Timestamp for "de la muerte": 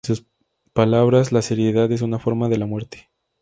2.49-3.11